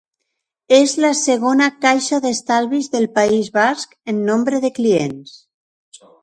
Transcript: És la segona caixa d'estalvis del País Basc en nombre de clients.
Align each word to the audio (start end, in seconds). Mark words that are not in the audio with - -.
És 0.77 0.93
la 1.03 1.09
segona 1.17 1.67
caixa 1.85 2.19
d'estalvis 2.23 2.89
del 2.95 3.05
País 3.19 3.53
Basc 3.59 3.95
en 4.15 4.23
nombre 4.31 4.63
de 4.65 4.73
clients. 4.81 5.37